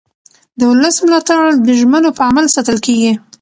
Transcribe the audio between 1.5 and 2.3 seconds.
د ژمنو په